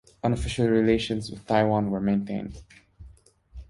Unofficial 0.23 0.67
relations 0.67 1.29
with 1.29 1.45
Taiwan 1.45 1.91
were 1.91 2.01
maintained. 2.01 2.59